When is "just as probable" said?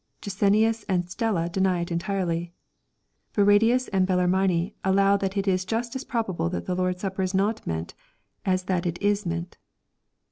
5.63-6.49